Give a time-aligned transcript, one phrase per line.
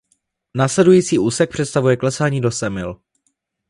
[0.57, 2.99] Následující úsek představuje klesání do Semil.